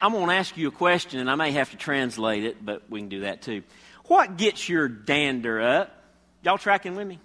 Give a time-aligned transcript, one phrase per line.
[0.00, 2.82] I'm going to ask you a question, and I may have to translate it, but
[2.88, 3.62] we can do that too.
[4.06, 5.94] What gets your dander up?
[6.42, 7.18] Y'all tracking with me?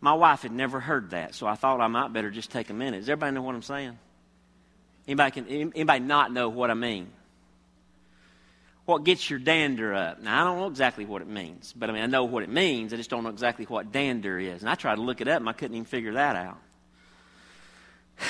[0.00, 2.74] My wife had never heard that, so I thought I might better just take a
[2.74, 3.00] minute.
[3.00, 3.96] Does everybody know what I'm saying?
[5.06, 7.08] Anybody, can, anybody not know what I mean?
[8.84, 10.20] What gets your dander up?
[10.20, 12.48] Now, I don't know exactly what it means, but I mean, I know what it
[12.48, 12.92] means.
[12.92, 14.60] I just don't know exactly what dander is.
[14.60, 16.58] And I tried to look it up, and I couldn't even figure that out.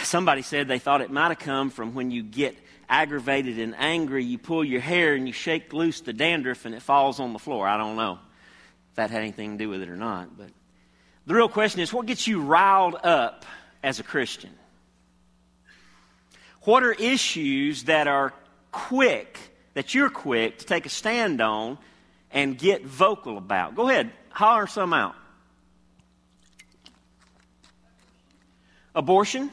[0.05, 2.55] Somebody said they thought it might have come from when you get
[2.93, 6.83] aggravated and angry, you pull your hair and you shake loose the dandruff and it
[6.83, 7.67] falls on the floor.
[7.67, 8.19] I don't know
[8.91, 10.37] if that had anything to do with it or not.
[10.37, 10.51] But
[11.27, 13.47] the real question is what gets you riled up
[13.83, 14.51] as a Christian?
[16.65, 18.35] What are issues that are
[18.73, 19.39] quick,
[19.73, 21.79] that you're quick to take a stand on
[22.31, 23.75] and get vocal about?
[23.75, 25.17] Go ahead, holler some out.
[28.95, 29.51] Abortion?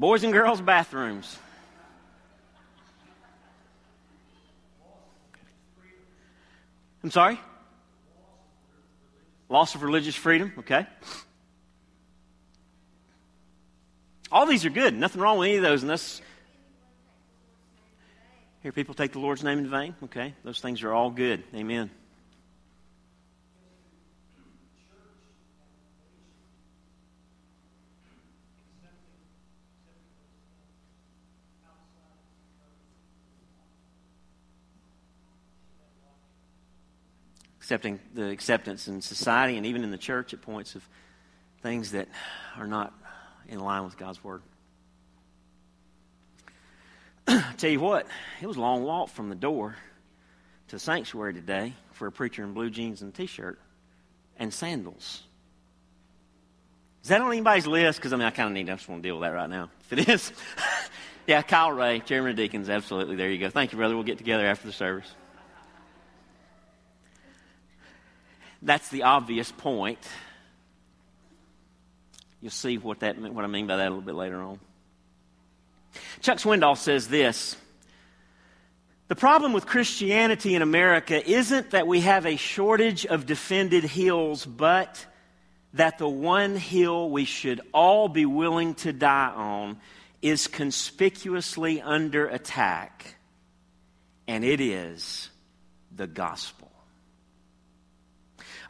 [0.00, 1.38] Boys and girls' bathrooms.
[7.04, 7.38] I'm sorry?
[9.50, 10.86] Loss of religious freedom, okay.
[14.32, 14.94] All these are good.
[14.94, 16.22] Nothing wrong with any of those unless.
[18.62, 19.94] Hear people take the Lord's name in vain?
[20.04, 20.34] Okay.
[20.44, 21.44] Those things are all good.
[21.54, 21.90] Amen.
[37.70, 40.82] Accepting the acceptance in society and even in the church at points of
[41.62, 42.08] things that
[42.56, 42.92] are not
[43.48, 44.42] in line with God's word.
[47.58, 48.08] Tell you what,
[48.42, 49.76] it was a long walk from the door
[50.66, 53.60] to sanctuary today for a preacher in blue jeans and t-shirt
[54.36, 55.22] and sandals.
[57.04, 58.00] Is that on anybody's list?
[58.00, 58.68] Because I mean, I kind of need.
[58.68, 59.70] I just want to deal with that right now.
[59.82, 60.32] If it is,
[61.28, 63.14] yeah, Kyle Ray, chairman of deacons, absolutely.
[63.14, 63.48] There you go.
[63.48, 63.94] Thank you, brother.
[63.94, 65.14] We'll get together after the service.
[68.62, 69.98] That's the obvious point.
[72.40, 74.60] You'll see what, that, what I mean by that a little bit later on.
[76.20, 77.56] Chuck Swindoll says this
[79.08, 84.46] The problem with Christianity in America isn't that we have a shortage of defended hills,
[84.46, 85.04] but
[85.74, 89.78] that the one hill we should all be willing to die on
[90.20, 93.14] is conspicuously under attack,
[94.26, 95.30] and it is
[95.94, 96.59] the gospel.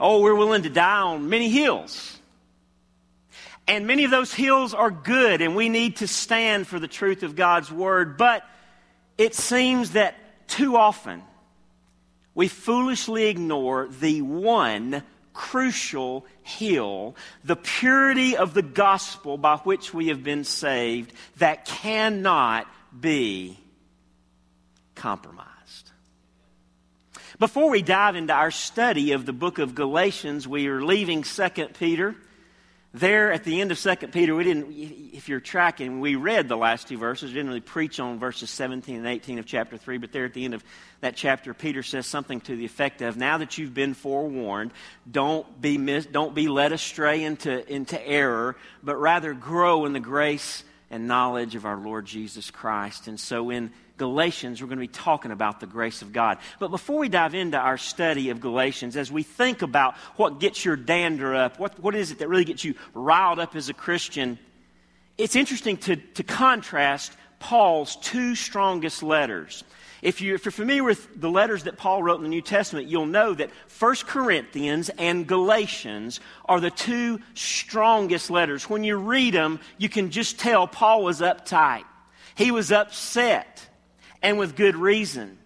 [0.00, 2.18] Oh, we're willing to die on many hills.
[3.68, 7.22] And many of those hills are good, and we need to stand for the truth
[7.22, 8.16] of God's word.
[8.16, 8.42] But
[9.18, 10.16] it seems that
[10.48, 11.22] too often
[12.34, 15.02] we foolishly ignore the one
[15.34, 22.66] crucial hill, the purity of the gospel by which we have been saved, that cannot
[22.98, 23.58] be
[24.94, 25.49] compromised.
[27.40, 31.48] Before we dive into our study of the book of Galatians, we are leaving 2
[31.78, 32.14] Peter.
[32.92, 34.74] There at the end of 2 Peter, we didn't,
[35.14, 37.30] if you're tracking, we read the last two verses.
[37.30, 40.34] We didn't really preach on verses 17 and 18 of chapter 3, but there at
[40.34, 40.62] the end of
[41.00, 44.72] that chapter, Peter says something to the effect of, now that you've been forewarned,
[45.10, 50.00] don't be, mis- don't be led astray into, into error, but rather grow in the
[50.00, 53.08] grace and knowledge of our Lord Jesus Christ.
[53.08, 56.38] And so in Galatians, we're going to be talking about the grace of God.
[56.58, 60.64] But before we dive into our study of Galatians, as we think about what gets
[60.64, 63.74] your dander up, what, what is it that really gets you riled up as a
[63.74, 64.38] Christian,
[65.18, 69.64] it's interesting to, to contrast Paul's two strongest letters.
[70.00, 73.04] If, you, you're familiar with the letters that Paul wrote in the New Testament, you'll
[73.04, 78.70] know that 1 Corinthians and Galatians are the two strongest letters.
[78.70, 81.84] When you read them, you can just tell Paul was uptight.
[82.34, 83.66] He was upset
[84.22, 85.38] and with good reason.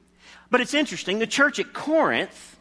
[0.50, 2.56] But it's interesting, the church at Corinth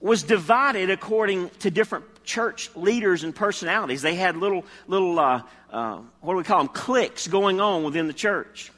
[0.00, 4.02] was divided according to different church leaders and personalities.
[4.02, 8.06] They had little, little uh, uh, what do we call them, cliques going on within
[8.06, 8.70] the church.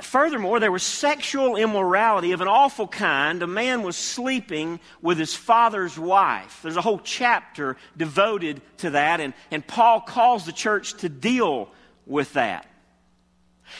[0.00, 3.42] Furthermore, there was sexual immorality of an awful kind.
[3.42, 6.60] A man was sleeping with his father's wife.
[6.62, 11.70] There's a whole chapter devoted to that, and, and Paul calls the church to deal
[12.06, 12.66] with that.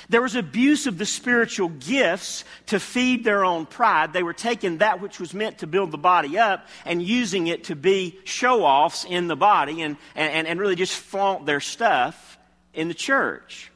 [0.08, 4.12] There was abuse of the spiritual gifts to feed their own pride.
[4.12, 7.64] They were taking that which was meant to build the body up and using it
[7.64, 12.38] to be show offs in the body and, and, and really just flaunt their stuff
[12.74, 13.70] in the church.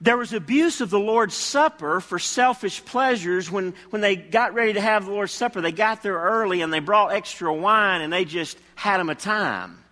[0.00, 3.50] There was abuse of the Lord's Supper for selfish pleasures.
[3.50, 6.72] When, when they got ready to have the Lord's Supper, they got there early and
[6.72, 9.83] they brought extra wine and they just had them a time.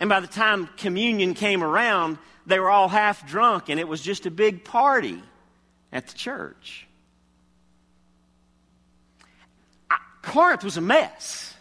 [0.00, 4.02] And by the time communion came around, they were all half drunk, and it was
[4.02, 5.22] just a big party
[5.92, 6.86] at the church.
[10.22, 11.54] Corinth was a mess.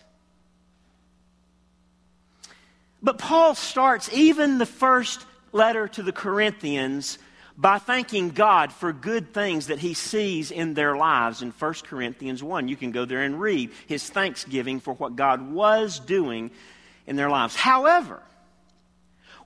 [3.01, 7.19] But Paul starts even the first letter to the Corinthians
[7.57, 12.41] by thanking God for good things that he sees in their lives in 1 Corinthians
[12.41, 12.67] 1.
[12.67, 16.49] You can go there and read his thanksgiving for what God was doing
[17.07, 17.55] in their lives.
[17.55, 18.21] However,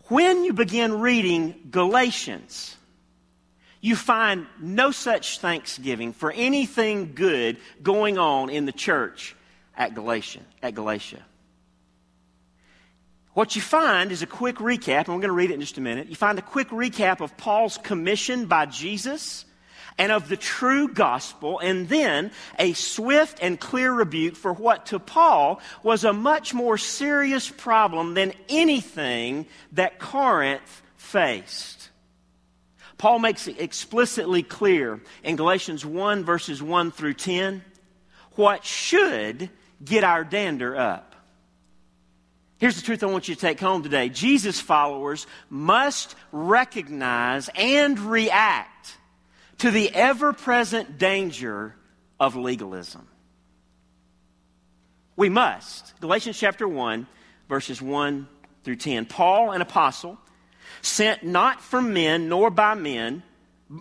[0.05, 2.75] when you begin reading Galatians,
[3.81, 9.35] you find no such thanksgiving for anything good going on in the church
[9.75, 10.41] at Galatia.
[10.61, 11.23] At Galatia.
[13.33, 15.77] What you find is a quick recap, and we're going to read it in just
[15.77, 16.07] a minute.
[16.07, 19.45] You find a quick recap of Paul's commission by Jesus
[19.97, 24.99] and of the true gospel, and then a swift and clear rebuke for what to
[24.99, 31.89] Paul was a much more serious problem than anything that Corinth faced.
[32.97, 37.63] Paul makes it explicitly clear in Galatians 1, verses 1 through 10,
[38.31, 39.49] what should
[39.83, 41.15] get our dander up.
[42.59, 47.99] Here's the truth I want you to take home today Jesus followers must recognize and
[47.99, 48.76] react
[49.59, 51.75] to the ever present danger
[52.19, 53.07] of legalism.
[55.15, 55.99] We must.
[55.99, 57.07] Galatians chapter 1,
[57.49, 58.27] verses 1
[58.63, 59.05] through 10.
[59.05, 60.17] Paul, an apostle,
[60.81, 63.23] sent not from men nor by men,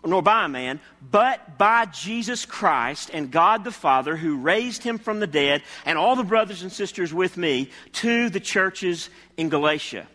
[0.05, 0.81] nor by a man,
[1.11, 5.99] but by Jesus Christ and God the Father who raised him from the dead, and
[5.99, 10.07] all the brothers and sisters with me to the churches in Galatia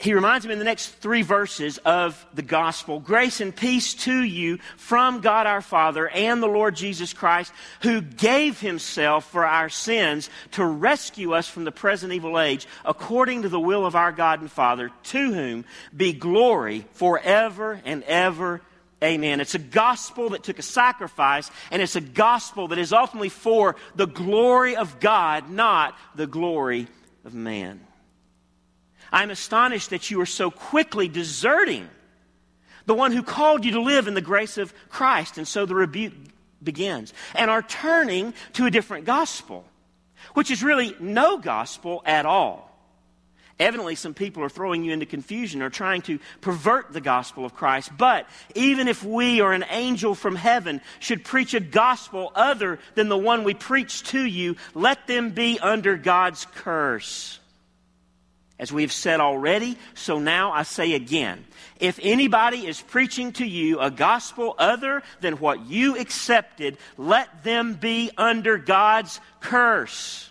[0.00, 4.22] he reminds him in the next three verses of the gospel grace and peace to
[4.22, 7.52] you from God our Father and the Lord Jesus Christ,
[7.82, 13.42] who gave himself for our sins to rescue us from the present evil age, according
[13.42, 18.62] to the will of our God and Father, to whom be glory forever and ever.
[19.04, 19.40] Amen.
[19.40, 23.76] It's a gospel that took a sacrifice, and it's a gospel that is ultimately for
[23.96, 26.86] the glory of God, not the glory
[27.24, 27.80] of man.
[29.12, 31.88] I'm astonished that you are so quickly deserting
[32.86, 35.38] the one who called you to live in the grace of Christ.
[35.38, 36.12] And so the rebuke
[36.62, 37.12] begins.
[37.34, 39.64] And are turning to a different gospel,
[40.34, 42.70] which is really no gospel at all.
[43.58, 47.54] Evidently, some people are throwing you into confusion or trying to pervert the gospel of
[47.54, 47.90] Christ.
[47.98, 53.10] But even if we or an angel from heaven should preach a gospel other than
[53.10, 57.39] the one we preach to you, let them be under God's curse.
[58.60, 61.46] As we've said already, so now I say again.
[61.80, 67.72] If anybody is preaching to you a gospel other than what you accepted, let them
[67.72, 70.28] be under God's curse.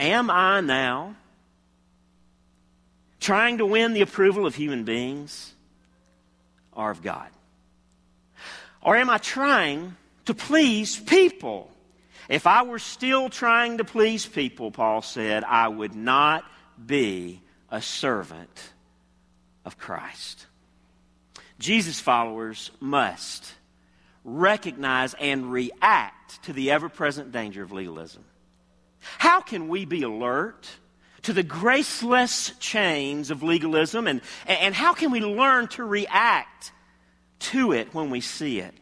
[0.00, 1.14] Am I now
[3.20, 5.54] trying to win the approval of human beings
[6.72, 7.28] or of God?
[8.82, 9.94] Or am I trying
[10.24, 11.70] to please people?
[12.28, 16.44] If I were still trying to please people, Paul said, I would not
[16.84, 17.40] be
[17.70, 18.72] a servant
[19.64, 20.46] of Christ.
[21.58, 23.54] Jesus followers must
[24.24, 28.24] recognize and react to the ever present danger of legalism.
[29.00, 30.68] How can we be alert
[31.22, 36.72] to the graceless chains of legalism and, and how can we learn to react
[37.38, 38.74] to it when we see it?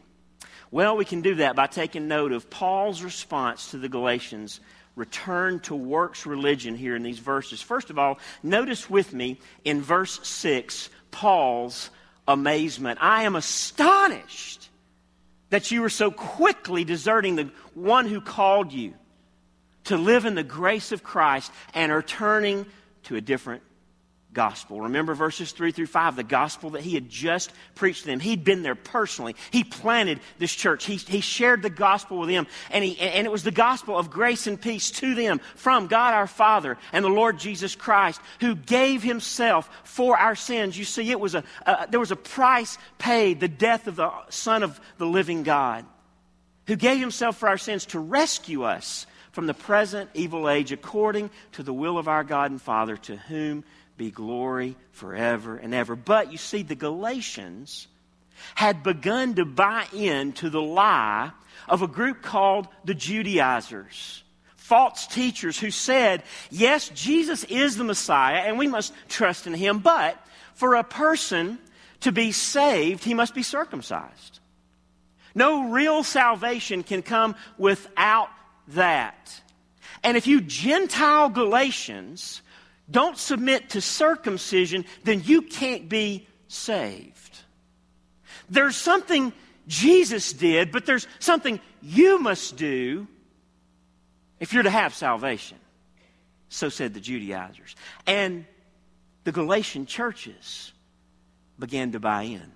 [0.69, 4.59] Well, we can do that by taking note of Paul's response to the Galatians
[5.01, 7.59] return to works religion here in these verses.
[7.59, 11.89] First of all, notice with me in verse 6 Paul's
[12.27, 12.99] amazement.
[13.01, 14.69] I am astonished
[15.49, 18.93] that you are so quickly deserting the one who called you
[19.85, 22.67] to live in the grace of Christ and are turning
[23.05, 23.63] to a different
[24.33, 24.81] gospel.
[24.81, 28.19] Remember verses 3 through 5, the gospel that he had just preached to them.
[28.19, 29.35] He'd been there personally.
[29.51, 30.85] He planted this church.
[30.85, 32.47] He, he shared the gospel with them.
[32.69, 36.13] And, he, and it was the gospel of grace and peace to them from God
[36.13, 40.77] our Father and the Lord Jesus Christ, who gave himself for our sins.
[40.77, 44.11] You see, it was a, uh, there was a price paid, the death of the
[44.29, 45.85] Son of the living God,
[46.67, 51.29] who gave himself for our sins to rescue us from the present evil age according
[51.53, 53.63] to the will of our God and Father, to whom
[54.01, 55.95] be glory forever and ever.
[55.95, 57.87] But you see, the Galatians
[58.55, 61.29] had begun to buy into the lie
[61.69, 64.23] of a group called the Judaizers.
[64.55, 69.77] False teachers who said, yes, Jesus is the Messiah and we must trust in him,
[69.77, 70.17] but
[70.55, 71.59] for a person
[71.99, 74.39] to be saved, he must be circumcised.
[75.35, 78.29] No real salvation can come without
[78.69, 79.41] that.
[80.03, 82.41] And if you Gentile Galatians
[82.91, 87.39] don't submit to circumcision, then you can't be saved.
[88.49, 89.33] There's something
[89.67, 93.07] Jesus did, but there's something you must do
[94.39, 95.57] if you're to have salvation.
[96.49, 97.75] So said the Judaizers.
[98.05, 98.45] And
[99.23, 100.73] the Galatian churches
[101.57, 102.51] began to buy in.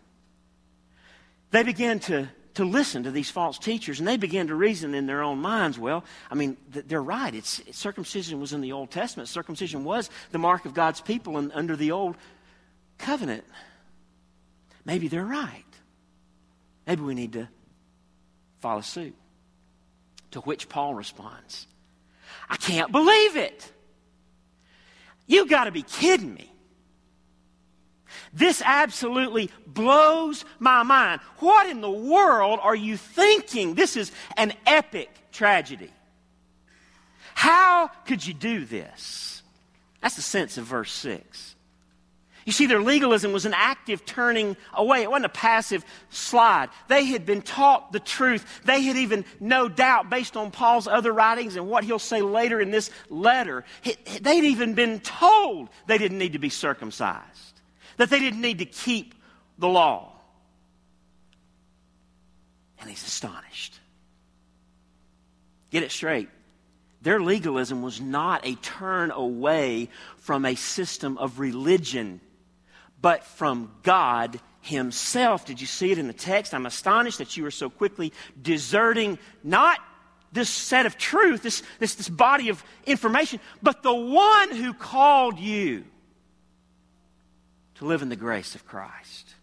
[1.52, 5.06] They began to, to listen to these false teachers and they began to reason in
[5.06, 7.34] their own minds well, I mean, they're right.
[7.34, 11.52] It's, circumcision was in the Old Testament, circumcision was the mark of God's people in,
[11.52, 12.16] under the Old
[12.98, 13.44] Covenant.
[14.86, 15.64] Maybe they're right.
[16.88, 17.50] Maybe we need to
[18.60, 19.16] follow suit.
[20.32, 21.66] To which Paul responds,
[22.50, 23.72] I can't believe it.
[25.28, 26.52] You got to be kidding me.
[28.36, 31.22] This absolutely blows my mind.
[31.40, 33.74] What in the world are you thinking?
[33.74, 35.90] This is an epic tragedy.
[37.34, 39.42] How could you do this?
[40.02, 41.56] That's the sense of verse 6.
[42.46, 45.02] You see, their legalism was an active turning away.
[45.02, 46.70] It wasn't a passive slide.
[46.88, 48.62] They had been taught the truth.
[48.66, 52.62] They had even, no doubt, based on Paul's other writings and what he'll say later
[52.62, 53.66] in this letter,
[54.22, 57.55] they'd even been told they didn't need to be circumcised,
[57.98, 59.16] that they didn't need to keep
[59.58, 60.12] the law.
[62.80, 63.80] And he's astonished.
[65.72, 66.30] Get it straight.
[67.02, 72.20] Their legalism was not a turn away from a system of religion
[73.06, 75.46] but from God Himself.
[75.46, 76.56] Did you see it in the text?
[76.56, 78.12] I'm astonished that you are so quickly
[78.42, 79.80] deserting not
[80.32, 85.38] this set of truth, this, this, this body of information, but the one who called
[85.38, 85.86] you
[87.76, 89.34] to live in the grace of Christ.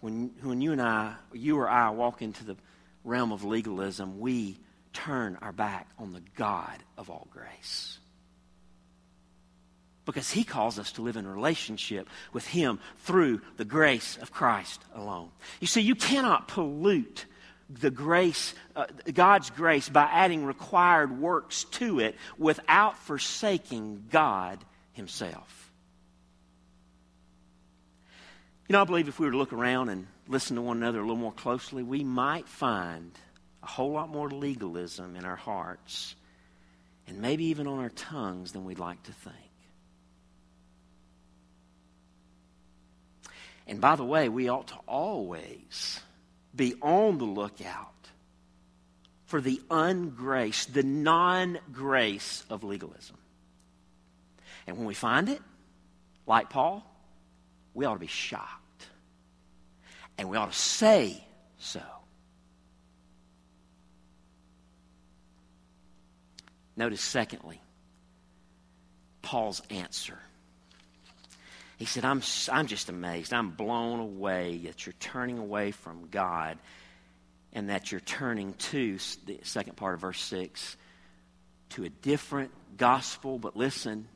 [0.00, 2.56] When, when you and I, you or I, walk into the
[3.04, 4.58] realm of legalism, we
[4.92, 7.98] turn our back on the God of all grace
[10.08, 14.82] because he calls us to live in relationship with him through the grace of Christ
[14.94, 15.28] alone.
[15.60, 17.26] You see, you cannot pollute
[17.68, 25.70] the grace, uh, God's grace, by adding required works to it without forsaking God himself.
[28.68, 30.98] You know, I believe if we were to look around and listen to one another
[30.98, 33.12] a little more closely, we might find
[33.62, 36.14] a whole lot more legalism in our hearts
[37.06, 39.36] and maybe even on our tongues than we'd like to think.
[43.66, 46.00] And by the way, we ought to always
[46.58, 47.94] be on the lookout
[49.24, 53.16] for the ungrace, the non grace of legalism.
[54.66, 55.40] And when we find it,
[56.26, 56.84] like Paul,
[57.72, 58.86] we ought to be shocked.
[60.18, 61.24] And we ought to say
[61.58, 61.80] so.
[66.76, 67.60] Notice, secondly,
[69.22, 70.18] Paul's answer.
[71.78, 73.32] He said, I'm, I'm just amazed.
[73.32, 76.58] I'm blown away that you're turning away from God
[77.52, 80.76] and that you're turning to, the second part of verse 6,
[81.70, 83.38] to a different gospel.
[83.38, 84.08] But listen,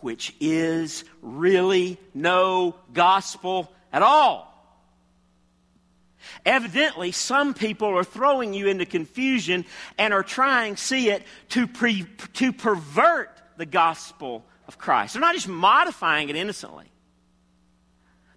[0.00, 4.52] which is really no gospel at all.
[6.46, 9.66] Evidently, some people are throwing you into confusion
[9.98, 15.14] and are trying, see it, to, pre, to pervert the gospel of Christ.
[15.14, 16.90] They're not just modifying it innocently,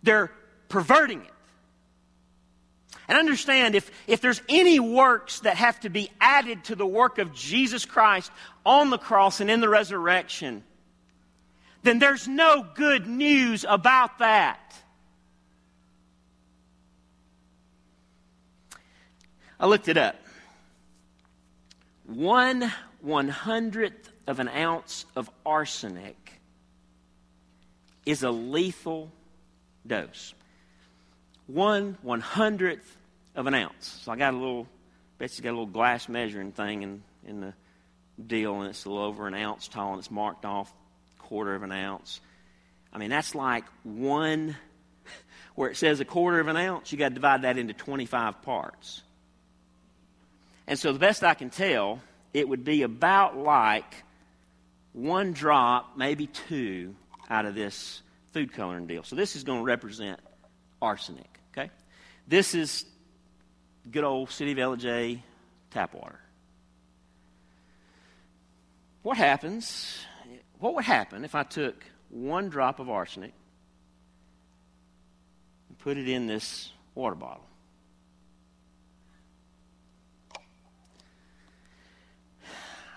[0.03, 0.31] they're
[0.67, 1.31] perverting it.
[3.07, 7.17] And understand if, if there's any works that have to be added to the work
[7.17, 8.31] of Jesus Christ
[8.63, 10.63] on the cross and in the resurrection,
[11.81, 14.75] then there's no good news about that.
[19.59, 20.15] I looked it up.
[22.05, 22.71] One
[23.01, 26.15] one hundredth of an ounce of arsenic
[28.09, 29.11] is a lethal
[29.85, 30.33] dose.
[31.45, 32.97] One one hundredth
[33.35, 33.99] of an ounce.
[34.03, 34.67] So I got a little,
[35.19, 37.53] Betsy got a little glass measuring thing in, in the
[38.25, 40.73] deal, and it's a little over an ounce tall, and it's marked off
[41.19, 42.19] quarter of an ounce.
[42.91, 44.55] I mean, that's like one,
[45.55, 48.41] where it says a quarter of an ounce, you got to divide that into 25
[48.41, 49.03] parts.
[50.65, 52.01] And so, the best I can tell,
[52.33, 54.03] it would be about like
[54.93, 56.95] one drop, maybe two,
[57.29, 58.01] out of this
[58.33, 59.03] food coloring deal.
[59.03, 60.19] So this is going to represent
[60.81, 61.69] arsenic, okay?
[62.27, 62.85] This is
[63.89, 65.21] good old City of Ellijay
[65.71, 66.19] tap water.
[69.01, 69.97] What happens,
[70.59, 73.33] what would happen if I took one drop of arsenic
[75.69, 77.48] and put it in this water bottle?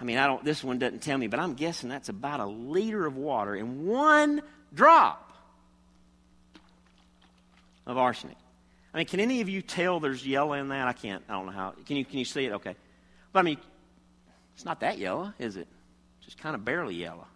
[0.02, 2.44] I mean, I don't, this one doesn't tell me, but I'm guessing that's about a
[2.44, 4.42] liter of water in one
[4.74, 5.32] drop
[7.86, 8.36] of arsenic.
[8.92, 10.88] I mean, can any of you tell there's yellow in that?
[10.88, 11.22] I can't.
[11.28, 11.74] I don't know how.
[11.86, 12.52] Can you, can you see it?
[12.54, 12.74] Okay.
[13.32, 13.58] But I mean,
[14.56, 15.68] it's not that yellow, is it?
[16.20, 17.28] Just kind of barely yellow.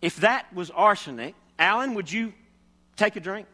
[0.00, 2.32] If that was arsenic, Alan, would you
[2.96, 3.46] take a drink?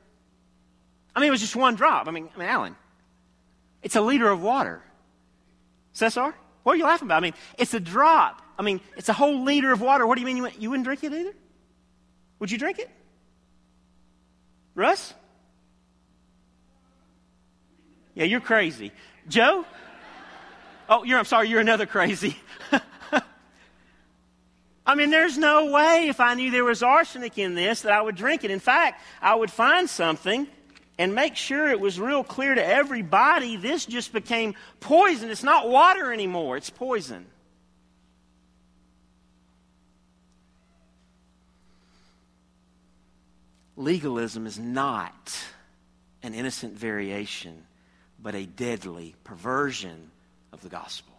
[1.16, 2.06] I mean, it was just one drop.
[2.06, 2.76] I mean, I mean, Alan,
[3.82, 4.82] it's a liter of water.
[5.92, 7.18] Cesar, what are you laughing about?
[7.18, 8.42] I mean, it's a drop.
[8.58, 10.06] I mean, it's a whole liter of water.
[10.06, 11.32] What do you mean you, you wouldn't drink it either?
[12.38, 12.90] Would you drink it?
[14.74, 15.14] Russ?
[18.14, 18.92] Yeah, you're crazy.
[19.28, 19.64] Joe?
[20.88, 22.36] Oh, you're, I'm sorry, you're another crazy.
[24.84, 28.02] I mean, there's no way if I knew there was arsenic in this that I
[28.02, 28.50] would drink it.
[28.50, 30.46] In fact, I would find something
[30.98, 35.30] and make sure it was real clear to everybody this just became poison.
[35.30, 37.26] It's not water anymore, it's poison.
[43.76, 45.36] Legalism is not
[46.22, 47.64] an innocent variation,
[48.22, 50.10] but a deadly perversion
[50.52, 51.11] of the gospel.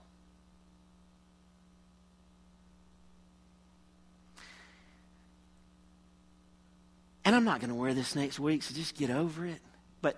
[7.25, 9.59] And I'm not going to wear this next week, so just get over it.
[10.01, 10.17] But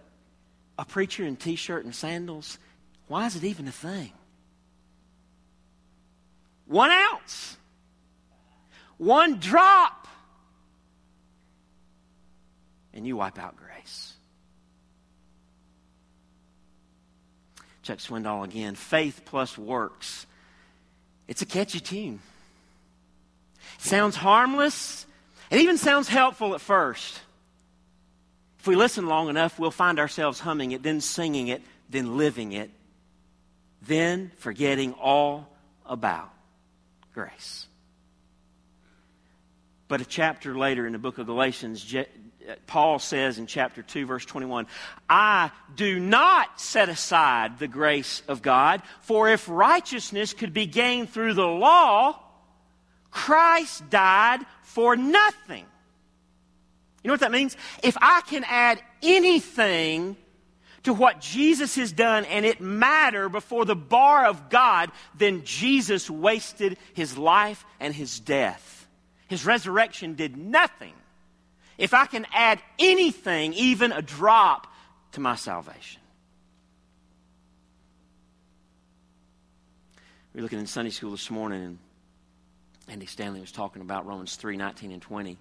[0.77, 2.57] a preacher in t shirt and sandals,
[3.07, 4.11] why is it even a thing?
[6.67, 7.57] One ounce,
[8.97, 10.07] one drop,
[12.93, 14.13] and you wipe out grace.
[17.83, 18.73] Chuck Swindoll again.
[18.73, 20.25] Faith plus works.
[21.27, 22.19] It's a catchy tune.
[23.77, 25.05] Sounds harmless,
[25.55, 27.21] it even sounds helpful at first.
[28.59, 32.51] If we listen long enough, we'll find ourselves humming it, then singing it, then living
[32.51, 32.71] it,
[33.81, 35.49] then forgetting all
[35.85, 36.29] about
[37.13, 37.67] grace.
[39.87, 41.95] But a chapter later in the book of Galatians,
[42.67, 44.67] Paul says in chapter 2, verse 21,
[45.07, 51.11] I do not set aside the grace of God, for if righteousness could be gained
[51.11, 52.19] through the law,
[53.15, 55.65] Christ died for nothing.
[57.01, 57.55] You know what that means?
[57.81, 60.17] If I can add anything
[60.83, 66.09] to what Jesus has done and it matter before the bar of God, then Jesus
[66.09, 68.85] wasted his life and his death.
[69.29, 70.93] His resurrection did nothing.
[71.77, 74.67] If I can add anything, even a drop,
[75.13, 76.01] to my salvation.
[80.33, 81.77] We are looking in Sunday school this morning, and
[82.95, 85.37] Andy Stanley was talking about Romans 3 19 and 20.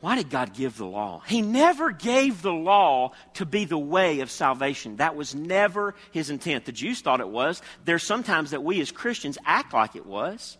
[0.00, 1.22] Why did God give the law?
[1.26, 4.96] He never gave the law to be the way of salvation.
[4.96, 6.66] That was never his intent.
[6.66, 7.62] The Jews thought it was.
[7.86, 10.58] There's sometimes that we as Christians act like it was,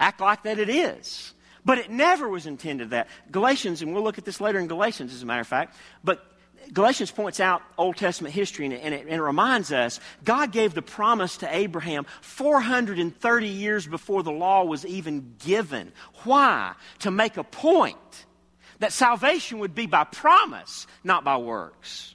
[0.00, 1.32] act like that it is.
[1.64, 3.06] But it never was intended that.
[3.30, 6.24] Galatians, and we'll look at this later in Galatians, as a matter of fact, but
[6.72, 10.52] Galatians points out Old Testament history and it, and, it, and it, reminds us God
[10.52, 15.92] gave the promise to Abraham 430 years before the law was even given.
[16.24, 16.74] Why?
[17.00, 17.96] To make a point
[18.78, 22.14] that salvation would be by promise, not by works.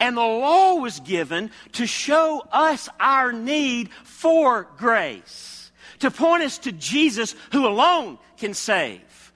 [0.00, 6.58] And the law was given to show us our need for grace, to point us
[6.58, 9.32] to Jesus who alone can save,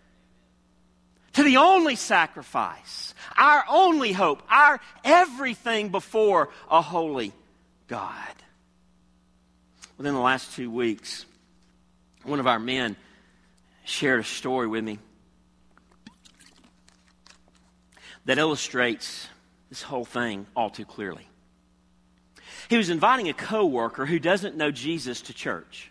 [1.35, 3.10] to the only sacrifice
[3.41, 7.33] our only hope, our everything before a holy
[7.89, 8.35] God.
[9.97, 11.25] Within the last two weeks,
[12.23, 12.97] one of our men
[13.85, 14.99] shared a story with me
[18.27, 19.27] that illustrates
[19.71, 21.27] this whole thing all too clearly.
[22.69, 25.91] He was inviting a coworker who doesn't know Jesus to church.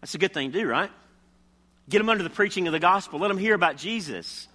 [0.00, 0.90] That's a good thing to do, right?
[1.88, 3.18] Get them under the preaching of the gospel.
[3.18, 4.46] Let them hear about Jesus.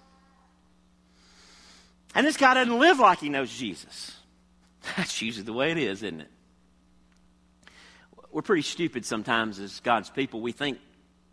[2.14, 4.16] And this guy doesn't live like he knows Jesus.
[4.96, 6.30] That's usually the way it is, isn't it?
[8.32, 10.40] We're pretty stupid sometimes as God's people.
[10.40, 10.78] We think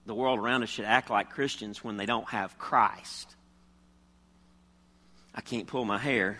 [0.06, 3.36] the world around us should act like Christians when they don't have Christ.
[5.36, 6.40] I can't pull my hair.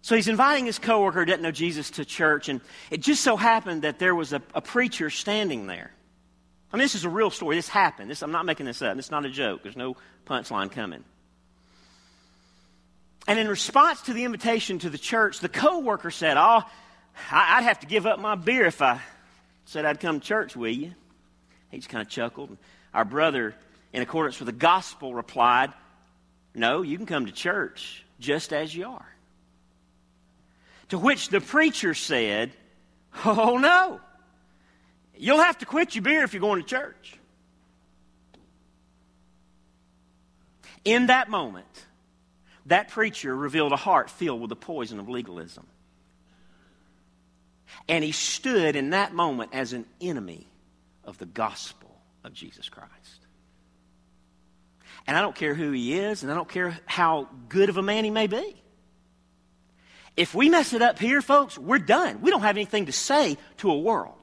[0.00, 3.36] So he's inviting his coworker who doesn't know Jesus to church, and it just so
[3.36, 5.92] happened that there was a, a preacher standing there.
[6.72, 7.56] I mean, this is a real story.
[7.56, 8.10] This happened.
[8.10, 8.96] This, I'm not making this up.
[8.96, 9.62] It's not a joke.
[9.62, 11.04] There's no punchline coming.
[13.28, 16.62] And in response to the invitation to the church, the co-worker said, Oh,
[17.30, 19.00] I'd have to give up my beer if I
[19.66, 20.94] said I'd come to church with you.
[21.70, 22.56] He just kind of chuckled.
[22.92, 23.54] Our brother,
[23.92, 25.72] in accordance with the gospel, replied,
[26.54, 29.08] No, you can come to church just as you are.
[30.88, 32.52] To which the preacher said,
[33.24, 34.00] Oh, no.
[35.16, 37.18] You'll have to quit your beer if you're going to church.
[40.84, 41.86] In that moment,
[42.66, 45.66] that preacher revealed a heart filled with the poison of legalism.
[47.88, 50.46] And he stood in that moment as an enemy
[51.04, 51.90] of the gospel
[52.24, 52.90] of Jesus Christ.
[55.06, 57.82] And I don't care who he is, and I don't care how good of a
[57.82, 58.56] man he may be.
[60.16, 62.20] If we mess it up here, folks, we're done.
[62.20, 64.21] We don't have anything to say to a world.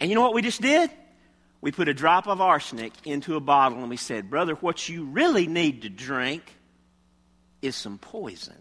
[0.00, 0.90] And you know what we just did?
[1.60, 5.04] We put a drop of arsenic into a bottle and we said, Brother, what you
[5.04, 6.42] really need to drink
[7.62, 8.56] is some poison.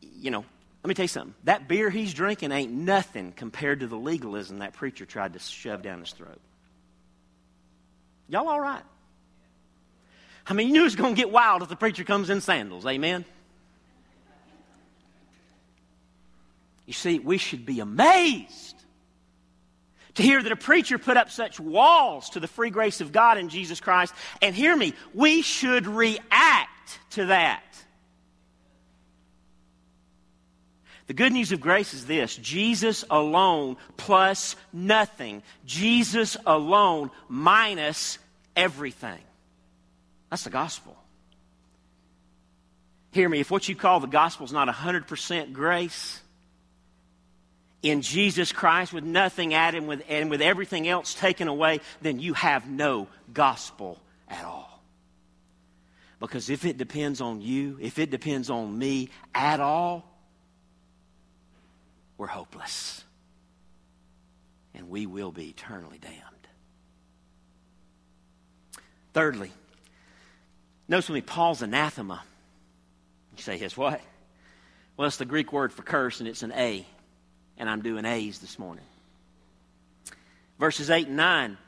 [0.00, 0.44] You know,
[0.82, 1.34] let me tell you something.
[1.44, 5.82] That beer he's drinking ain't nothing compared to the legalism that preacher tried to shove
[5.82, 6.40] down his throat.
[8.28, 8.82] Y'all all right?
[10.46, 12.42] I mean, you knew it was going to get wild if the preacher comes in
[12.42, 12.84] sandals.
[12.84, 13.24] Amen?
[16.86, 18.74] You see, we should be amazed
[20.14, 23.38] to hear that a preacher put up such walls to the free grace of God
[23.38, 24.14] in Jesus Christ.
[24.40, 27.62] And hear me, we should react to that.
[31.06, 35.42] The good news of grace is this Jesus alone plus nothing.
[35.66, 38.18] Jesus alone minus
[38.56, 39.20] everything.
[40.30, 40.96] That's the gospel.
[43.10, 46.20] Hear me, if what you call the gospel is not 100% grace,
[47.84, 52.18] in Jesus Christ with nothing added and with, and with everything else taken away, then
[52.18, 54.82] you have no gospel at all.
[56.18, 60.10] Because if it depends on you, if it depends on me at all,
[62.16, 63.04] we're hopeless.
[64.74, 66.22] And we will be eternally damned.
[69.12, 69.52] Thirdly,
[70.88, 72.22] notice with me Paul's anathema.
[73.36, 74.00] You say, his what?
[74.96, 76.86] Well, it's the Greek word for curse, and it's an A.
[77.58, 78.84] And I'm doing A's this morning.
[80.58, 81.58] Verses 8 and 9.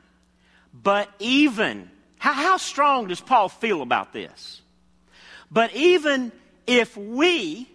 [0.73, 4.61] But even, how, how strong does Paul feel about this?
[5.51, 6.31] But even
[6.65, 7.69] if we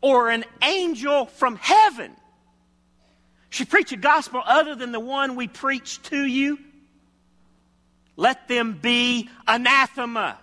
[0.00, 2.12] or an angel from heaven
[3.50, 6.58] should preach a gospel other than the one we preach to you,
[8.16, 10.38] let them be anathema.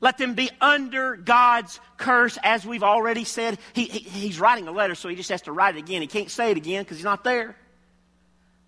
[0.00, 3.58] Let them be under God's curse, as we've already said.
[3.72, 6.02] He, he, he's writing a letter, so he just has to write it again.
[6.02, 7.56] He can't say it again because he's not there.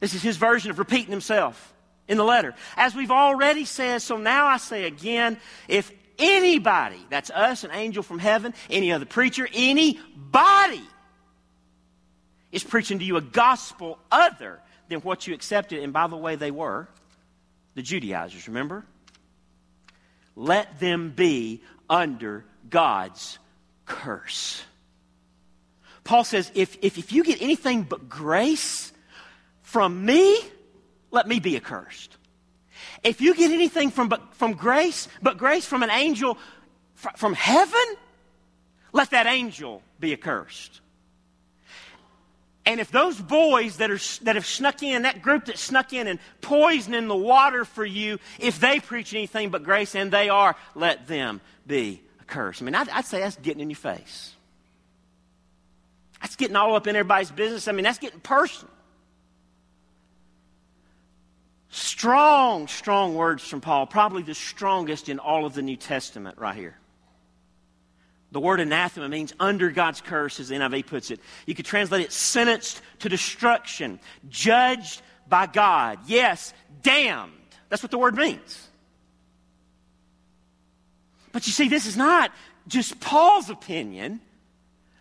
[0.01, 1.75] This is his version of repeating himself
[2.09, 2.55] in the letter.
[2.77, 8.03] As we've already said, so now I say again if anybody, that's us, an angel
[8.03, 10.83] from heaven, any other preacher, anybody
[12.53, 16.37] is preaching to you a gospel other than what you accepted, and by the way,
[16.37, 16.89] they were
[17.75, 18.85] the Judaizers, remember?
[20.37, 23.39] Let them be under God's
[23.85, 24.63] curse.
[26.05, 28.93] Paul says, if, if, if you get anything but grace
[29.63, 30.39] from me,
[31.11, 32.17] let me be accursed.
[33.03, 36.39] If you get anything from, but, from grace, but grace from an angel
[37.17, 37.97] from heaven,
[38.93, 40.81] let that angel be accursed.
[42.71, 46.07] And if those boys that, are, that have snuck in, that group that snuck in
[46.07, 50.55] and poisoning the water for you, if they preach anything but grace, and they are,
[50.77, 52.63] let them be accursed.
[52.63, 54.37] I mean, I'd, I'd say that's getting in your face.
[56.21, 57.67] That's getting all up in everybody's business.
[57.67, 58.73] I mean, that's getting personal.
[61.71, 66.55] Strong, strong words from Paul, probably the strongest in all of the New Testament right
[66.55, 66.77] here.
[68.33, 71.21] The word anathema means under God's curse, as the NIV puts it.
[71.47, 75.99] You could translate it sentenced to destruction, judged by God.
[76.07, 77.33] Yes, damned.
[77.69, 78.69] That's what the word means.
[81.33, 82.33] But you see, this is not
[82.69, 84.21] just Paul's opinion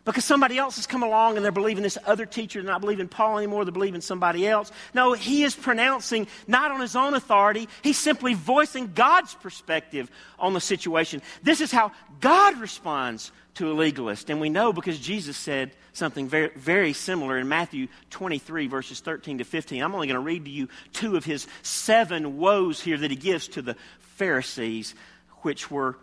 [0.10, 3.08] because somebody else has come along and they're believing this other teacher, they're not believing
[3.08, 4.72] Paul anymore, they're believing somebody else.
[4.94, 10.54] No, he is pronouncing not on his own authority, he's simply voicing God's perspective on
[10.54, 11.22] the situation.
[11.44, 11.92] This is how
[12.22, 14.32] God responds to a legalist.
[14.32, 19.40] And we know because Jesus said something very, very similar in Matthew 23, verses 13
[19.40, 19.84] to 15.
[19.84, 23.18] I'm only going to read to you two of his seven woes here that he
[23.18, 23.76] gives to the
[24.16, 24.96] Pharisees,
[25.42, 25.98] which were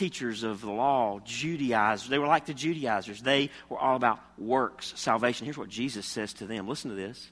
[0.00, 2.08] teachers of the law, Judaizers.
[2.08, 3.20] They were like the Judaizers.
[3.20, 5.44] They were all about works, salvation.
[5.44, 6.66] Here's what Jesus says to them.
[6.66, 7.30] Listen to this.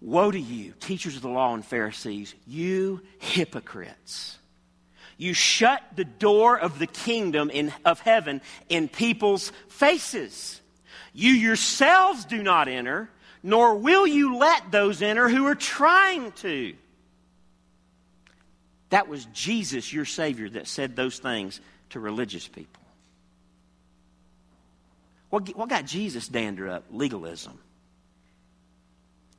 [0.00, 4.38] Woe to you, teachers of the law and Pharisees, you hypocrites.
[5.18, 10.60] You shut the door of the kingdom in, of heaven in people's faces.
[11.12, 13.10] You yourselves do not enter,
[13.42, 16.76] nor will you let those enter who are trying to.
[18.90, 22.82] That was Jesus, your Savior, that said those things to religious people.
[25.30, 26.84] What, what got Jesus dander up?
[26.90, 27.58] Legalism.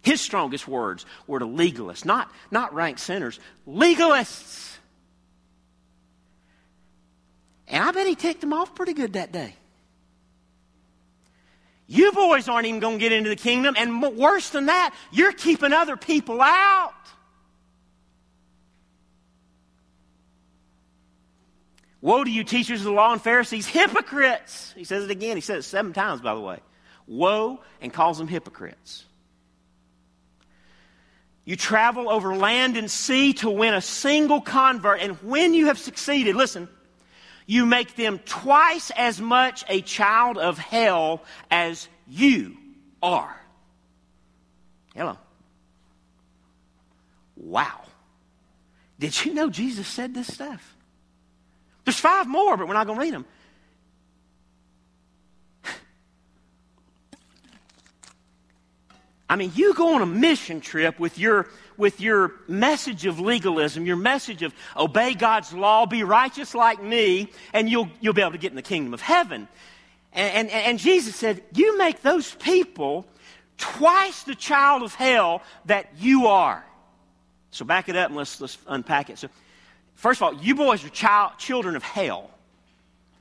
[0.02, 4.76] His strongest words were to legalists, not, not rank sinners, legalists.
[7.68, 9.54] And I bet he ticked them off pretty good that day.
[11.88, 15.32] You boys aren't even going to get into the kingdom, and worse than that, you're
[15.32, 16.94] keeping other people out.
[22.02, 24.74] Woe to you, teachers of the law and Pharisees, hypocrites!
[24.76, 25.36] He says it again.
[25.36, 26.60] He says it seven times, by the way.
[27.08, 29.06] Woe, and calls them hypocrites.
[31.46, 35.80] You travel over land and sea to win a single convert, and when you have
[35.80, 36.68] succeeded, listen,
[37.46, 42.58] you make them twice as much a child of hell as you
[43.02, 43.42] are.
[44.94, 45.18] Hello.
[47.38, 47.82] Wow.
[49.00, 50.77] Did you know Jesus said this stuff?
[51.88, 53.26] There's five more, but we're not going to read them.
[59.30, 61.48] I mean, you go on a mission trip with your
[61.78, 67.32] with your message of legalism, your message of obey God's law, be righteous like me,
[67.54, 69.48] and you'll, you'll be able to get in the kingdom of heaven.
[70.12, 73.06] And, and, and Jesus said, You make those people
[73.58, 76.66] twice the child of hell that you are.
[77.52, 79.20] So back it up and let's, let's unpack it.
[79.20, 79.30] So,
[79.98, 82.32] first of all, you boys are child, children of hell.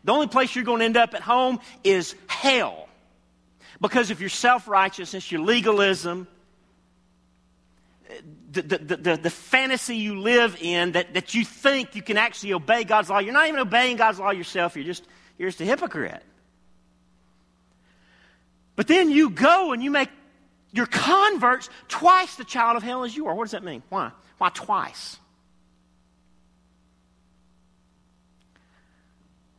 [0.04, 2.88] The only place you're going to end up at home is hell.
[3.80, 6.28] Because of your self righteousness, your legalism,
[8.52, 12.52] the, the, the, the, fantasy you live in that, that you think you can actually
[12.52, 13.18] obey God's law.
[13.18, 15.04] You're not even obeying God's law yourself, you're just,
[15.38, 16.22] you're just a hypocrite.
[18.76, 20.10] But then you go and you make
[20.72, 23.34] your converts twice the child of hell as you are.
[23.34, 23.82] What does that mean?
[23.88, 24.12] Why?
[24.38, 25.18] Why twice?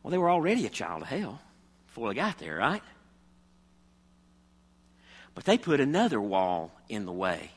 [0.08, 1.38] Well, they were already a child of hell
[1.86, 2.80] before they got there, right?
[5.34, 7.50] But they put another wall in the way.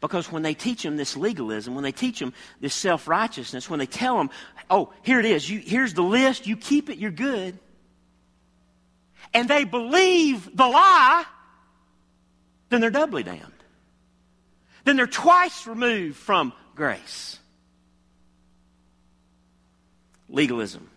[0.00, 3.78] Because when they teach them this legalism, when they teach them this self righteousness, when
[3.78, 4.30] they tell them,
[4.70, 7.58] oh, here it is, you, here's the list, you keep it, you're good,
[9.34, 11.26] and they believe the lie,
[12.70, 13.52] then they're doubly damned.
[14.84, 17.38] Then they're twice removed from grace.
[20.30, 20.88] Legalism,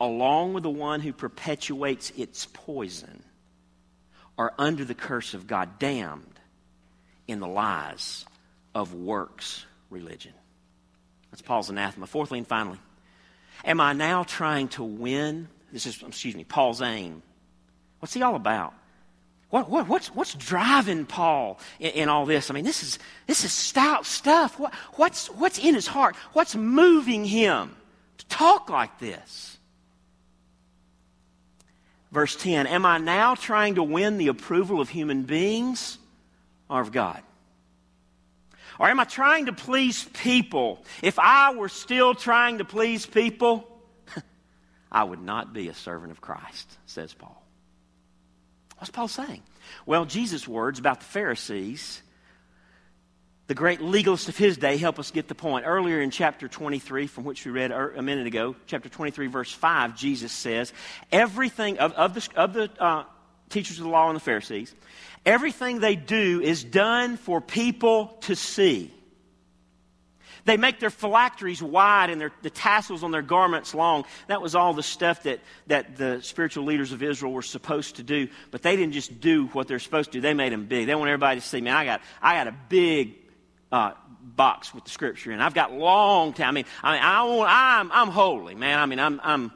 [0.00, 3.22] along with the one who perpetuates its poison,
[4.36, 6.40] are under the curse of God, damned
[7.28, 8.24] in the lies
[8.74, 10.32] of works religion.
[11.30, 12.06] That's Paul's anathema.
[12.06, 12.78] Fourthly and finally,
[13.64, 15.48] am I now trying to win?
[15.72, 17.22] This is, excuse me, Paul's aim.
[18.00, 18.74] What's he all about?
[19.50, 22.50] What, what, what's, what's driving Paul in, in, all this?
[22.50, 24.58] I mean, this is, this is stout stuff.
[24.58, 26.16] What, what's, what's in his heart?
[26.32, 27.76] What's moving him
[28.18, 29.58] to talk like this?
[32.14, 35.98] Verse 10 Am I now trying to win the approval of human beings
[36.70, 37.20] or of God?
[38.78, 40.84] Or am I trying to please people?
[41.02, 43.68] If I were still trying to please people,
[44.92, 47.40] I would not be a servant of Christ, says Paul.
[48.78, 49.42] What's Paul saying?
[49.84, 52.00] Well, Jesus' words about the Pharisees,
[53.46, 55.66] the great legalists of his day, help us get the point.
[55.66, 59.96] Earlier in chapter 23, from which we read a minute ago, chapter 23, verse 5,
[59.96, 60.72] Jesus says,
[61.12, 63.04] Everything of, of the, of the uh,
[63.50, 64.74] teachers of the law and the Pharisees,
[65.26, 68.90] everything they do is done for people to see.
[70.46, 74.04] They make their phylacteries wide and their, the tassels on their garments long.
[74.26, 78.02] That was all the stuff that, that the spiritual leaders of Israel were supposed to
[78.02, 78.28] do.
[78.50, 80.86] But they didn't just do what they're supposed to do, they made them big.
[80.86, 83.23] They want everybody to see, man, I got, I got a big
[83.72, 86.48] uh, box with the scripture and I've got long time.
[86.48, 88.78] I mean, I mean I want, I'm, I'm holy, man.
[88.78, 89.52] I mean, I'm, I'm,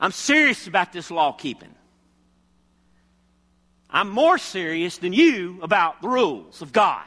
[0.00, 1.74] I'm serious about this law keeping.
[3.88, 7.04] I'm more serious than you about the rules of God.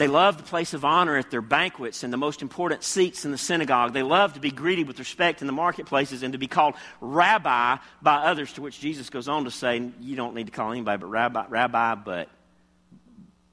[0.00, 3.32] They love the place of honor at their banquets and the most important seats in
[3.32, 3.92] the synagogue.
[3.92, 7.76] They love to be greeted with respect in the marketplaces and to be called rabbi
[8.00, 11.02] by others, to which Jesus goes on to say, You don't need to call anybody
[11.02, 12.30] but rabbi, rabbi but,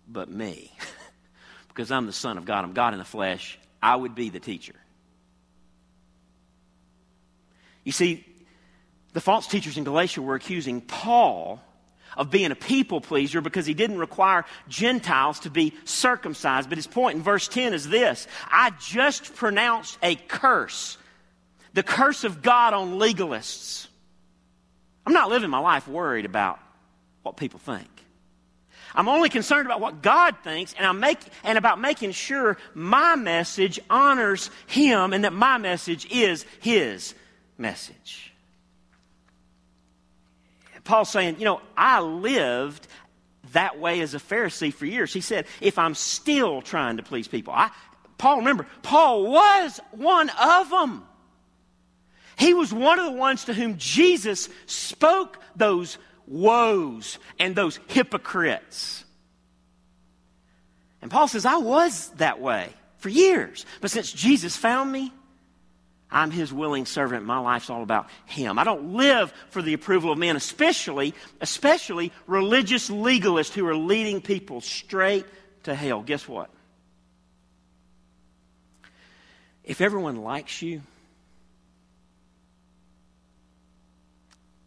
[0.08, 0.72] but me.
[1.68, 3.60] because I'm the Son of God, I'm God in the flesh.
[3.84, 4.76] I would be the teacher.
[7.84, 8.26] You see,
[9.12, 11.62] the false teachers in Galatia were accusing Paul
[12.18, 16.68] of being a people pleaser because he didn't require Gentiles to be circumcised.
[16.68, 20.98] But his point in verse 10 is this I just pronounced a curse,
[21.74, 23.88] the curse of God on legalists.
[25.06, 26.60] I'm not living my life worried about
[27.22, 27.88] what people think.
[28.94, 33.16] I'm only concerned about what God thinks and, I'm make, and about making sure my
[33.16, 37.14] message honors Him and that my message is His
[37.58, 38.27] message.
[40.88, 42.88] Paul's saying, you know, I lived
[43.52, 45.14] that way as a Pharisee for years.
[45.14, 47.70] He said, if I'm still trying to please people, I,
[48.18, 51.04] Paul, remember, Paul was one of them.
[52.38, 59.04] He was one of the ones to whom Jesus spoke those woes and those hypocrites.
[61.02, 63.66] And Paul says, I was that way for years.
[63.82, 65.12] But since Jesus found me,
[66.10, 67.26] I'm his willing servant.
[67.26, 68.58] My life's all about him.
[68.58, 74.22] I don't live for the approval of men, especially, especially religious legalists who are leading
[74.22, 75.26] people straight
[75.64, 76.02] to hell.
[76.02, 76.50] Guess what?
[79.66, 80.82] If everyone likes you,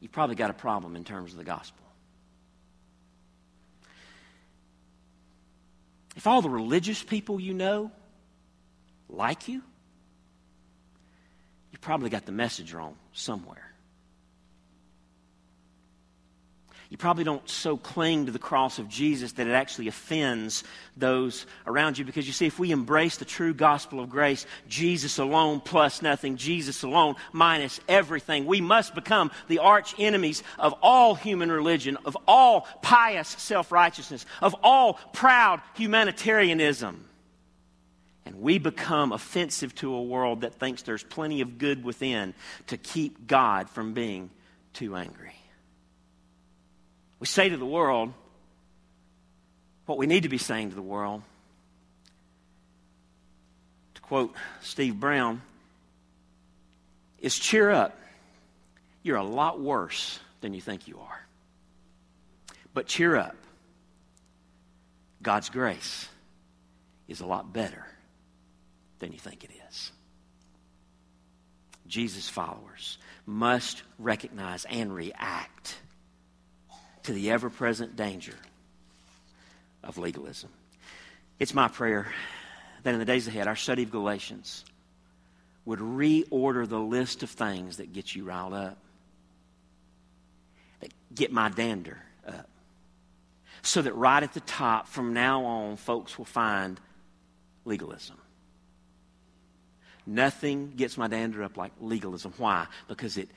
[0.00, 1.82] you've probably got a problem in terms of the gospel.
[6.16, 7.90] If all the religious people you know
[9.08, 9.62] like you,
[11.80, 13.70] probably got the message wrong somewhere.
[16.90, 20.64] You probably don't so cling to the cross of Jesus that it actually offends
[20.96, 22.04] those around you.
[22.04, 26.36] Because you see, if we embrace the true gospel of grace, Jesus alone plus nothing,
[26.36, 32.18] Jesus alone minus everything, we must become the arch enemies of all human religion, of
[32.26, 37.04] all pious self righteousness, of all proud humanitarianism.
[38.30, 42.32] And we become offensive to a world that thinks there's plenty of good within
[42.68, 44.30] to keep God from being
[44.72, 45.34] too angry.
[47.18, 48.12] We say to the world
[49.86, 51.22] what we need to be saying to the world.
[53.94, 55.42] To quote Steve Brown,
[57.18, 57.98] is cheer up.
[59.02, 61.26] You're a lot worse than you think you are.
[62.74, 63.34] But cheer up.
[65.20, 66.08] God's grace
[67.08, 67.84] is a lot better
[69.00, 69.90] than you think it is.
[71.86, 75.76] Jesus' followers must recognize and react
[77.02, 78.36] to the ever present danger
[79.82, 80.50] of legalism.
[81.40, 82.06] It's my prayer
[82.82, 84.64] that in the days ahead, our study of Galatians
[85.64, 88.78] would reorder the list of things that get you riled up,
[90.80, 92.48] that get my dander up,
[93.62, 96.80] so that right at the top, from now on, folks will find
[97.64, 98.16] legalism.
[100.10, 102.34] Nothing gets my dander up like legalism.
[102.36, 102.66] Why?
[102.88, 103.28] Because it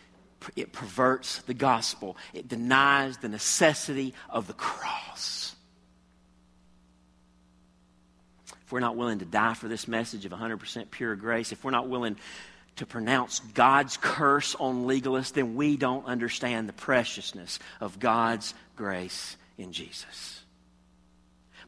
[0.55, 2.17] it perverts the gospel.
[2.33, 5.55] It denies the necessity of the cross.
[8.65, 11.71] If we're not willing to die for this message of 100% pure grace, if we're
[11.71, 12.17] not willing
[12.77, 19.38] to pronounce God's curse on legalists, then we don't understand the preciousness of God's grace
[19.59, 20.42] in Jesus.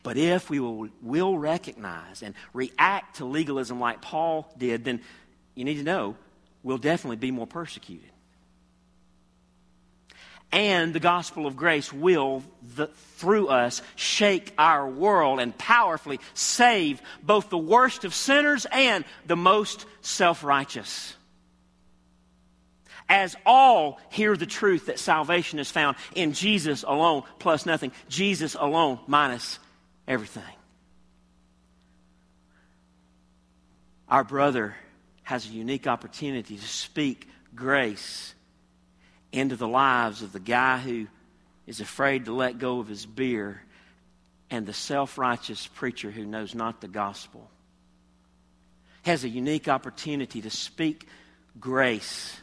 [0.06, 5.02] But if we will, will recognize and react to legalism like Paul did, then
[5.56, 6.16] you need to know
[6.64, 8.12] we'll definitely be more persecuted
[10.56, 12.42] and the gospel of grace will,
[12.76, 12.88] the,
[13.18, 19.36] through us, shake our world and powerfully save both the worst of sinners and the
[19.36, 21.14] most self righteous.
[23.10, 28.56] As all hear the truth that salvation is found in Jesus alone, plus nothing, Jesus
[28.56, 29.60] alone, minus
[30.08, 30.44] everything.
[34.08, 34.76] Our brother
[35.24, 38.34] has a unique opportunity to speak grace
[39.32, 41.08] into the lives of the guy who
[41.66, 43.62] is afraid to let go of his beer
[44.52, 47.50] and the self righteous preacher who knows not the gospel.
[49.04, 51.08] Has a unique opportunity to speak
[51.60, 52.40] grace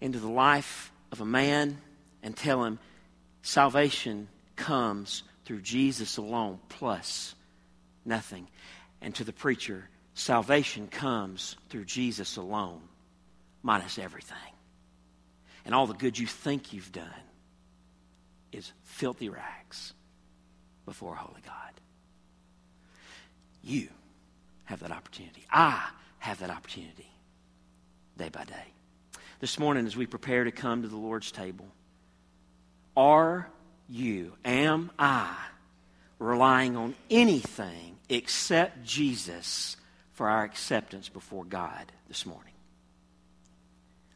[0.00, 1.78] into the life of a man
[2.22, 2.78] and tell him
[3.42, 7.34] salvation comes through Jesus alone, plus
[8.04, 8.48] nothing.
[9.00, 12.82] And to the preacher, salvation comes through Jesus alone,
[13.62, 14.36] minus everything.
[15.64, 17.08] And all the good you think you've done
[18.52, 19.94] is filthy rags
[20.84, 21.72] before a holy God.
[23.62, 23.88] You
[24.64, 25.44] have that opportunity.
[25.50, 25.88] I
[26.18, 27.08] have that opportunity
[28.18, 28.72] day by day.
[29.40, 31.66] This morning, as we prepare to come to the Lord's table,
[32.96, 33.48] are
[33.88, 35.34] you, am I,
[36.18, 39.76] relying on anything except Jesus
[40.12, 42.52] for our acceptance before God this morning?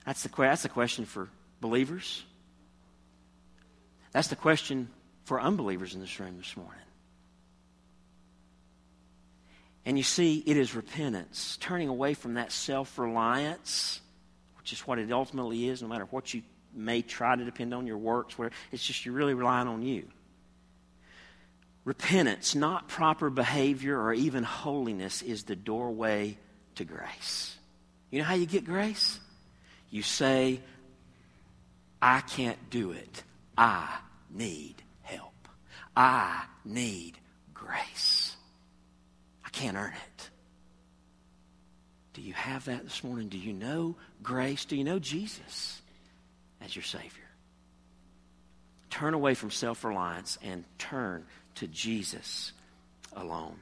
[0.05, 1.29] That's the, that's the question for
[1.61, 2.23] believers.
[4.13, 4.89] That's the question
[5.25, 6.81] for unbelievers in this room this morning.
[9.85, 14.01] And you see, it is repentance, turning away from that self reliance,
[14.59, 16.43] which is what it ultimately is, no matter what you
[16.77, 20.07] may try to depend on your works, where it's just you're really relying on you.
[21.85, 26.37] Repentance, not proper behavior or even holiness, is the doorway
[26.75, 27.57] to grace.
[28.11, 29.21] You know how you get grace?
[29.91, 30.61] You say,
[32.03, 33.23] I can't do it.
[33.57, 33.99] I
[34.31, 35.49] need help.
[35.97, 37.19] I need
[37.55, 38.37] grace.
[39.45, 40.31] I can't earn it.
[42.15, 43.29] Do you have that this morning?
[43.29, 44.65] Do you know grace?
[44.65, 45.76] Do you know Jesus
[46.65, 47.11] as your Savior?
[48.91, 51.25] Turn away from self reliance and turn
[51.57, 52.53] to Jesus
[53.15, 53.57] alone.